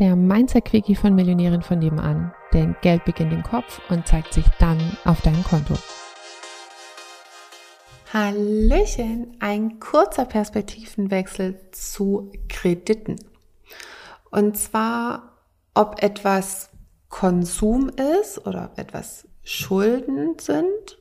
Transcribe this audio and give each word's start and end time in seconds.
der 0.00 0.16
Mindset-Quickie 0.16 0.96
von 0.96 1.14
Millionären 1.14 1.62
von 1.62 1.78
nebenan. 1.78 2.32
Denn 2.54 2.74
Geld 2.80 3.04
beginnt 3.04 3.32
im 3.32 3.42
Kopf 3.42 3.80
und 3.90 4.08
zeigt 4.08 4.32
sich 4.32 4.46
dann 4.58 4.78
auf 5.04 5.20
deinem 5.20 5.44
Konto. 5.44 5.74
Hallöchen, 8.12 9.36
ein 9.38 9.78
kurzer 9.78 10.24
Perspektivenwechsel 10.24 11.60
zu 11.70 12.32
Krediten. 12.48 13.16
Und 14.30 14.56
zwar, 14.56 15.36
ob 15.74 16.02
etwas 16.02 16.70
Konsum 17.08 17.90
ist 18.20 18.44
oder 18.46 18.70
ob 18.72 18.78
etwas 18.78 19.28
Schulden 19.44 20.38
sind 20.40 20.98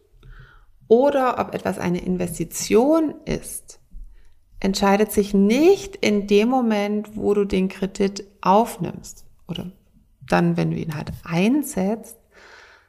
oder 0.88 1.40
ob 1.40 1.54
etwas 1.56 1.80
eine 1.80 2.04
Investition 2.04 3.16
ist 3.26 3.79
entscheidet 4.60 5.12
sich 5.12 5.34
nicht 5.34 5.96
in 5.96 6.28
dem 6.28 6.50
Moment, 6.50 7.16
wo 7.16 7.34
du 7.34 7.46
den 7.46 7.70
Kredit 7.70 8.26
aufnimmst 8.42 9.26
oder 9.48 9.72
dann, 10.22 10.58
wenn 10.58 10.72
du 10.72 10.78
ihn 10.78 10.96
halt 10.96 11.12
einsetzt, 11.24 12.18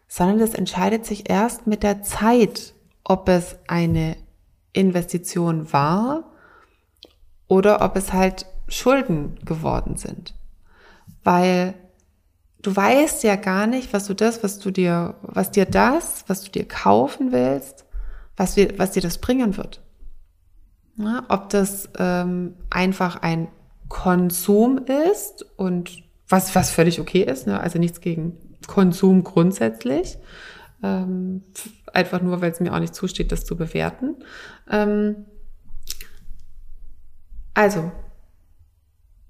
sondern 0.08 0.38
das 0.38 0.54
entscheidet 0.54 1.06
sich 1.06 1.30
erst 1.30 1.66
mit 1.66 1.82
der 1.82 2.02
Zeit, 2.02 2.74
ob 3.04 3.28
es 3.28 3.56
eine 3.68 4.16
Investition 4.72 5.72
war 5.72 6.24
oder 7.48 7.82
ob 7.82 7.96
es 7.96 8.12
halt 8.12 8.46
Schulden 8.68 9.38
geworden 9.44 9.96
sind. 9.96 10.34
Weil 11.24 11.74
du 12.62 12.74
weißt 12.74 13.22
ja 13.22 13.36
gar 13.36 13.66
nicht, 13.66 13.92
was 13.92 14.06
du 14.06 14.14
das, 14.14 14.42
was 14.42 14.58
du 14.58 14.70
dir, 14.70 15.14
was 15.22 15.50
dir 15.50 15.64
das, 15.64 16.24
was 16.26 16.42
du 16.42 16.50
dir 16.50 16.66
kaufen 16.66 17.32
willst, 17.32 17.84
was, 18.36 18.56
wir, 18.56 18.78
was 18.78 18.92
dir 18.92 19.02
das 19.02 19.18
bringen 19.18 19.56
wird. 19.56 19.80
Ja, 21.02 21.24
ob 21.28 21.48
das 21.48 21.88
ähm, 21.98 22.56
einfach 22.68 23.22
ein 23.22 23.48
Konsum 23.88 24.84
ist 25.08 25.46
und 25.56 26.02
was, 26.28 26.54
was 26.54 26.70
völlig 26.70 27.00
okay 27.00 27.22
ist, 27.22 27.46
ne? 27.46 27.58
also 27.58 27.78
nichts 27.78 28.00
gegen 28.00 28.36
Konsum 28.66 29.24
grundsätzlich. 29.24 30.18
Ähm, 30.82 31.42
einfach 31.92 32.22
nur, 32.22 32.40
weil 32.40 32.52
es 32.52 32.60
mir 32.60 32.72
auch 32.72 32.78
nicht 32.78 32.94
zusteht, 32.94 33.32
das 33.32 33.44
zu 33.44 33.56
bewerten. 33.56 34.16
Ähm, 34.70 35.24
also, 37.54 37.90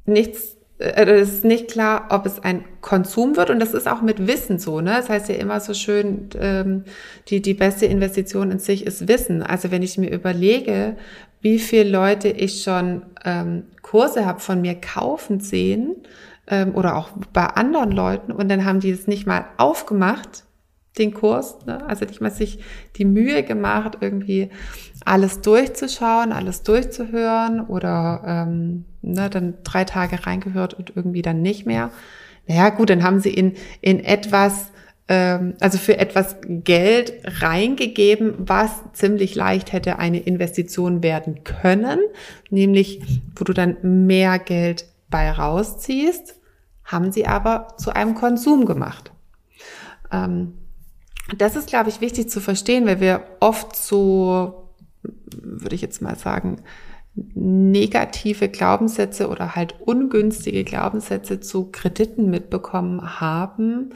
nichts 0.04 0.56
äh, 0.80 1.04
es 1.04 1.32
ist 1.34 1.44
nicht 1.44 1.68
klar, 1.68 2.08
ob 2.10 2.26
es 2.26 2.42
ein 2.42 2.64
Konsum 2.80 3.36
wird 3.36 3.50
und 3.50 3.60
das 3.60 3.74
ist 3.74 3.86
auch 3.86 4.02
mit 4.02 4.26
Wissen 4.26 4.58
so. 4.58 4.80
Ne? 4.80 4.92
Das 4.96 5.08
heißt 5.08 5.28
ja 5.28 5.36
immer 5.36 5.60
so 5.60 5.74
schön, 5.74 6.30
ähm, 6.38 6.84
die, 7.28 7.42
die 7.42 7.54
beste 7.54 7.86
Investition 7.86 8.50
in 8.50 8.58
sich 8.58 8.86
ist 8.86 9.06
Wissen. 9.06 9.42
Also 9.42 9.70
wenn 9.70 9.82
ich 9.82 9.98
mir 9.98 10.10
überlege, 10.10 10.96
wie 11.40 11.58
viele 11.58 11.88
Leute 11.90 12.28
ich 12.28 12.62
schon 12.62 13.02
ähm, 13.24 13.64
Kurse 13.82 14.26
habe 14.26 14.40
von 14.40 14.60
mir 14.60 14.74
kaufen 14.74 15.40
sehen 15.40 15.96
ähm, 16.46 16.74
oder 16.74 16.96
auch 16.96 17.10
bei 17.32 17.46
anderen 17.46 17.92
Leuten 17.92 18.32
und 18.32 18.48
dann 18.48 18.64
haben 18.64 18.80
die 18.80 18.90
es 18.90 19.06
nicht 19.06 19.26
mal 19.26 19.46
aufgemacht, 19.56 20.44
den 20.98 21.14
Kurs, 21.14 21.64
ne? 21.66 21.86
also 21.86 22.04
nicht 22.04 22.20
mal 22.20 22.30
sich 22.30 22.58
die 22.96 23.04
Mühe 23.04 23.42
gemacht, 23.42 23.98
irgendwie 24.00 24.50
alles 25.04 25.40
durchzuschauen, 25.40 26.32
alles 26.32 26.62
durchzuhören 26.62 27.60
oder 27.60 28.22
ähm, 28.26 28.84
ne, 29.00 29.30
dann 29.30 29.54
drei 29.64 29.84
Tage 29.84 30.26
reingehört 30.26 30.74
und 30.74 30.94
irgendwie 30.94 31.22
dann 31.22 31.42
nicht 31.42 31.64
mehr. 31.64 31.90
Naja, 32.46 32.70
gut, 32.70 32.90
dann 32.90 33.02
haben 33.02 33.20
sie 33.20 33.32
in, 33.32 33.54
in 33.80 34.00
etwas, 34.00 34.72
ähm, 35.10 35.54
also 35.58 35.76
für 35.76 35.98
etwas 35.98 36.36
Geld 36.46 37.14
reingegeben, 37.42 38.34
was 38.38 38.70
ziemlich 38.92 39.34
leicht 39.34 39.72
hätte 39.72 39.98
eine 39.98 40.20
Investition 40.20 41.02
werden 41.02 41.42
können, 41.42 41.98
nämlich 42.48 43.02
wo 43.34 43.42
du 43.42 43.52
dann 43.52 44.06
mehr 44.06 44.38
Geld 44.38 44.86
bei 45.10 45.32
rausziehst, 45.32 46.36
haben 46.84 47.10
sie 47.10 47.26
aber 47.26 47.74
zu 47.76 47.92
einem 47.92 48.14
Konsum 48.14 48.66
gemacht. 48.66 49.10
Ähm, 50.12 50.54
das 51.36 51.56
ist, 51.56 51.68
glaube 51.68 51.90
ich, 51.90 52.00
wichtig 52.00 52.30
zu 52.30 52.40
verstehen, 52.40 52.86
weil 52.86 53.00
wir 53.00 53.24
oft 53.40 53.74
so, 53.74 54.70
würde 55.32 55.74
ich 55.74 55.82
jetzt 55.82 56.00
mal 56.00 56.14
sagen, 56.14 56.62
negative 57.34 58.48
Glaubenssätze 58.48 59.28
oder 59.28 59.56
halt 59.56 59.74
ungünstige 59.80 60.62
Glaubenssätze 60.62 61.40
zu 61.40 61.72
Krediten 61.72 62.30
mitbekommen 62.30 63.20
haben, 63.20 63.90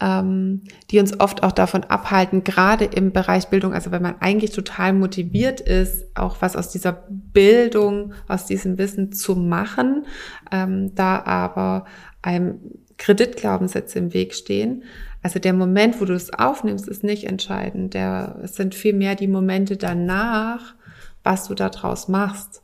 ähm, 0.00 0.62
die 0.90 0.98
uns 0.98 1.18
oft 1.20 1.42
auch 1.42 1.52
davon 1.52 1.84
abhalten, 1.84 2.44
gerade 2.44 2.84
im 2.84 3.12
Bereich 3.12 3.48
Bildung, 3.48 3.72
also 3.72 3.90
wenn 3.90 4.02
man 4.02 4.20
eigentlich 4.20 4.50
total 4.50 4.92
motiviert 4.92 5.60
ist, 5.60 6.04
auch 6.14 6.36
was 6.40 6.56
aus 6.56 6.70
dieser 6.70 7.04
Bildung, 7.08 8.12
aus 8.26 8.46
diesem 8.46 8.76
Wissen 8.76 9.12
zu 9.12 9.36
machen, 9.36 10.06
ähm, 10.50 10.94
da 10.94 11.22
aber 11.24 11.84
einem 12.22 12.60
Kreditglaubenssätze 12.98 13.98
im 13.98 14.14
Weg 14.14 14.34
stehen. 14.34 14.84
Also 15.22 15.38
der 15.38 15.52
Moment, 15.52 16.00
wo 16.00 16.04
du 16.04 16.14
es 16.14 16.32
aufnimmst, 16.32 16.88
ist 16.88 17.04
nicht 17.04 17.24
entscheidend. 17.24 17.94
Der, 17.94 18.40
es 18.42 18.56
sind 18.56 18.74
vielmehr 18.74 19.14
die 19.14 19.28
Momente 19.28 19.76
danach, 19.76 20.74
was 21.22 21.48
du 21.48 21.54
daraus 21.54 22.08
machst, 22.08 22.62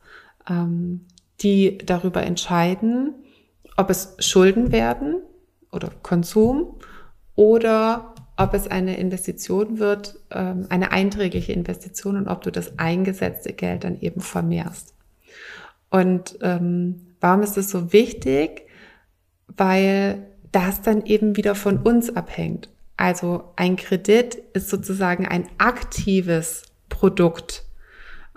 ähm, 0.49 1.07
die 1.41 1.79
darüber 1.79 2.23
entscheiden, 2.23 3.15
ob 3.77 3.89
es 3.89 4.17
Schulden 4.19 4.73
werden 4.73 5.17
oder 5.73 5.91
Konsum 6.03 6.75
oder 7.41 8.15
ob 8.37 8.53
es 8.53 8.69
eine 8.69 8.99
Investition 8.99 9.79
wird, 9.79 10.17
ähm, 10.31 10.67
eine 10.69 10.93
einträgliche 10.93 11.55
Investition 11.55 12.19
und 12.19 12.29
ob 12.29 12.43
du 12.43 12.53
das 12.53 12.79
eingesetzte 12.79 13.55
Geld 13.55 13.85
dann 13.85 13.99
eben 13.99 14.21
vermehrst. 14.21 14.93
Und 15.89 16.39
ähm, 16.43 17.07
warum 17.19 17.43
ist 17.43 17.57
es 17.57 17.71
so 17.71 17.95
wichtig? 17.95 18.67
Weil 19.57 20.27
das 20.53 20.83
dann 20.83 21.07
eben 21.07 21.39
wieder 21.39 21.55
von 21.55 21.79
uns 21.79 22.15
abhängt. 22.15 22.69
Also 22.99 23.45
ein 23.57 23.77
Kredit 23.77 24.35
ist 24.53 24.69
sozusagen 24.69 25.27
ein 25.27 25.47
aktives 25.57 26.65
Produkt. 26.91 27.65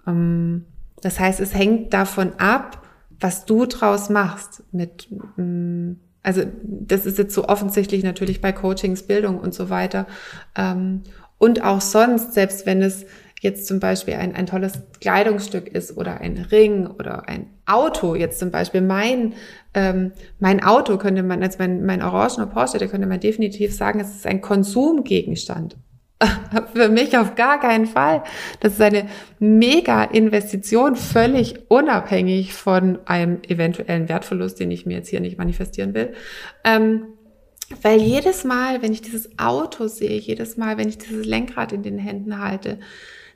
Ähm, 0.08 0.64
das 1.02 1.20
heißt, 1.20 1.42
es 1.42 1.54
hängt 1.54 1.94
davon 1.94 2.40
ab, 2.40 2.88
was 3.20 3.44
du 3.44 3.66
draus 3.66 4.10
machst 4.10 4.64
mit, 4.72 5.10
mm, 5.36 5.96
also 6.24 6.44
das 6.64 7.06
ist 7.06 7.18
jetzt 7.18 7.36
so 7.36 7.48
offensichtlich 7.48 8.04
natürlich 8.04 8.42
bei 8.42 8.52
Coachings, 8.52 9.04
Bildung 9.04 9.40
und 9.40 9.54
so 9.54 9.70
weiter. 9.70 10.08
Ähm, 10.56 11.04
und 11.38 11.64
auch 11.64 11.82
sonst, 11.82 12.34
selbst 12.34 12.66
wenn 12.66 12.82
es 12.82 13.06
jetzt 13.42 13.68
zum 13.68 13.82
Beispiel 13.82 14.14
ein, 14.14 14.34
ein 14.34 14.46
tolles 14.46 14.80
Kleidungsstück 15.02 15.68
ist 15.68 15.98
oder 15.98 16.22
ein 16.22 16.38
Ring 16.50 16.88
oder 16.88 17.28
ein 17.28 17.48
Auto, 17.66 18.16
jetzt 18.16 18.40
zum 18.40 18.52
Beispiel 18.52 18.80
mein, 18.80 19.34
ähm, 19.74 20.14
mein 20.40 20.64
Auto 20.64 20.98
könnte 20.98 21.24
man, 21.24 21.44
als 21.44 21.60
mein, 21.60 21.86
mein 21.86 22.02
orangener 22.02 22.48
Porsche, 22.48 22.78
da 22.78 22.88
könnte 22.88 23.06
man 23.06 23.20
definitiv 23.20 23.76
sagen, 23.76 24.00
es 24.00 24.16
ist 24.16 24.26
ein 24.26 24.40
Konsumgegenstand. 24.40 25.76
Für 26.74 26.90
mich 26.90 27.18
auf 27.18 27.36
gar 27.36 27.60
keinen 27.60 27.86
Fall. 27.86 28.24
Das 28.60 28.74
ist 28.74 28.82
eine 28.82 29.08
Mega-Investition, 29.40 30.96
völlig 30.96 31.70
unabhängig 31.70 32.54
von 32.54 33.00
einem 33.06 33.42
eventuellen 33.48 34.10
Wertverlust, 34.10 34.60
den 34.60 34.72
ich 34.72 34.86
mir 34.86 34.98
jetzt 34.98 35.10
hier 35.10 35.20
nicht 35.20 35.38
manifestieren 35.38 35.94
will. 35.94 36.14
Ähm, 36.64 37.06
weil 37.82 38.02
jedes 38.02 38.44
Mal, 38.44 38.82
wenn 38.82 38.94
ich 38.94 39.02
dieses 39.02 39.40
Auto 39.40 39.88
sehe, 39.88 40.18
jedes 40.20 40.58
Mal, 40.58 40.78
wenn 40.78 40.90
ich 40.90 40.98
dieses 40.98 41.26
Lenkrad 41.26 41.72
in 41.72 41.84
den 41.84 41.98
Händen 41.98 42.40
halte, 42.40 42.80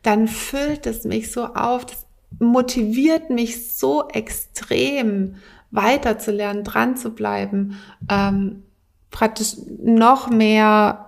dann 0.03 0.27
füllt 0.27 0.85
es 0.85 1.03
mich 1.05 1.31
so 1.31 1.45
auf, 1.45 1.85
das 1.85 2.05
motiviert 2.39 3.29
mich 3.29 3.73
so 3.73 4.07
extrem, 4.09 5.35
weiterzulernen, 5.71 6.63
dran 6.63 6.95
zu 6.95 7.13
bleiben, 7.13 7.77
ähm, 8.09 8.63
praktisch 9.11 9.55
noch 9.79 10.29
mehr 10.29 11.06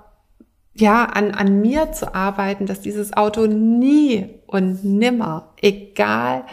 ja, 0.74 1.06
an, 1.06 1.32
an 1.32 1.62
mir 1.62 1.92
zu 1.92 2.14
arbeiten, 2.14 2.66
dass 2.66 2.82
dieses 2.82 3.14
Auto 3.14 3.48
nie 3.48 4.30
und 4.48 4.84
nimmer, 4.84 5.54
egal 5.62 6.46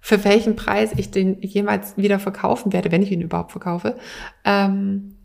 für 0.00 0.24
welchen 0.24 0.56
Preis 0.56 0.92
ich 0.96 1.10
den 1.10 1.40
jemals 1.42 1.96
wieder 1.96 2.18
verkaufen 2.18 2.72
werde, 2.72 2.90
wenn 2.90 3.02
ich 3.02 3.12
ihn 3.12 3.20
überhaupt 3.20 3.52
verkaufe, 3.52 3.96
ähm, 4.44 5.16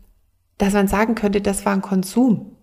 dass 0.58 0.74
man 0.74 0.86
sagen 0.86 1.14
könnte, 1.14 1.40
das 1.40 1.64
war 1.64 1.72
ein 1.72 1.82
Konsum. 1.82 2.56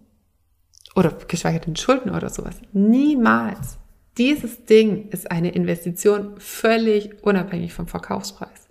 Oder 0.96 1.12
geschweige 1.28 1.60
denn 1.60 1.76
Schulden 1.76 2.12
oder 2.12 2.30
sowas. 2.30 2.56
Niemals. 2.72 3.80
Dieses 4.18 4.66
Ding 4.66 5.10
ist 5.10 5.32
eine 5.32 5.50
Investition 5.50 6.36
völlig 6.38 7.24
unabhängig 7.24 7.74
vom 7.74 7.88
Verkaufspreis. 7.88 8.70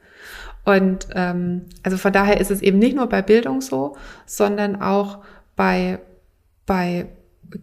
Und 0.64 1.08
ähm, 1.14 1.66
also 1.82 1.96
von 1.96 2.12
daher 2.12 2.40
ist 2.40 2.52
es 2.52 2.62
eben 2.62 2.78
nicht 2.78 2.94
nur 2.94 3.08
bei 3.08 3.22
Bildung 3.22 3.60
so, 3.60 3.96
sondern 4.24 4.80
auch 4.80 5.18
bei 5.56 5.98
bei 6.72 7.06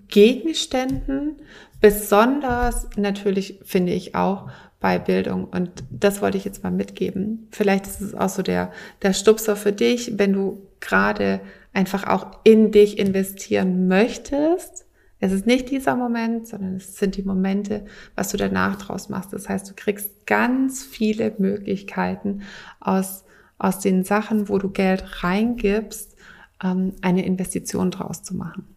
Gegenständen, 0.09 1.37
besonders 1.81 2.87
natürlich 2.95 3.59
finde 3.65 3.91
ich 3.91 4.13
auch 4.13 4.51
bei 4.79 4.99
Bildung. 4.99 5.45
Und 5.45 5.71
das 5.89 6.21
wollte 6.21 6.37
ich 6.37 6.45
jetzt 6.45 6.63
mal 6.63 6.69
mitgeben. 6.69 7.47
Vielleicht 7.49 7.87
ist 7.87 8.01
es 8.01 8.13
auch 8.13 8.29
so 8.29 8.43
der, 8.43 8.71
der 9.01 9.13
Stupser 9.13 9.55
für 9.55 9.73
dich, 9.73 10.19
wenn 10.19 10.31
du 10.31 10.61
gerade 10.79 11.41
einfach 11.73 12.05
auch 12.05 12.27
in 12.43 12.71
dich 12.71 12.99
investieren 12.99 13.87
möchtest. 13.87 14.85
Es 15.19 15.31
ist 15.31 15.47
nicht 15.47 15.71
dieser 15.71 15.95
Moment, 15.95 16.47
sondern 16.47 16.75
es 16.75 16.97
sind 16.97 17.17
die 17.17 17.23
Momente, 17.23 17.85
was 18.13 18.29
du 18.29 18.37
danach 18.37 18.75
draus 18.75 19.09
machst. 19.09 19.33
Das 19.33 19.49
heißt, 19.49 19.67
du 19.71 19.73
kriegst 19.75 20.27
ganz 20.27 20.83
viele 20.83 21.33
Möglichkeiten 21.39 22.43
aus 22.79 23.23
aus 23.57 23.79
den 23.79 24.05
Sachen, 24.05 24.47
wo 24.47 24.57
du 24.59 24.69
Geld 24.69 25.23
reingibst, 25.23 26.15
ähm, 26.63 26.93
eine 27.01 27.25
Investition 27.25 27.91
draus 27.91 28.23
zu 28.23 28.35
machen. 28.35 28.75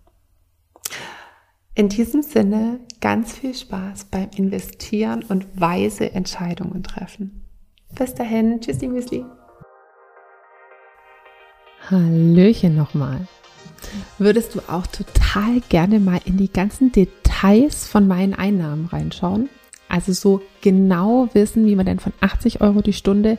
In 1.74 1.88
diesem 1.88 2.20
Sinne 2.20 2.80
ganz 3.00 3.32
viel 3.32 3.54
Spaß 3.54 4.04
beim 4.10 4.28
Investieren 4.36 5.22
und 5.22 5.46
weise 5.58 6.12
Entscheidungen 6.12 6.82
treffen. 6.82 7.46
Bis 7.96 8.14
dahin, 8.14 8.60
tschüssi 8.60 8.88
Müsli. 8.88 9.24
Hallöchen 11.88 12.76
nochmal. 12.76 13.26
Würdest 14.18 14.54
du 14.54 14.60
auch 14.68 14.86
total 14.86 15.60
gerne 15.70 15.98
mal 15.98 16.20
in 16.26 16.36
die 16.36 16.52
ganzen 16.52 16.92
Details 16.92 17.88
von 17.88 18.06
meinen 18.06 18.34
Einnahmen 18.34 18.84
reinschauen? 18.84 19.48
Also 19.88 20.12
so 20.12 20.42
genau 20.60 21.30
wissen, 21.32 21.64
wie 21.64 21.74
man 21.74 21.86
denn 21.86 22.00
von 22.00 22.12
80 22.20 22.60
Euro 22.60 22.82
die 22.82 22.92
Stunde 22.92 23.38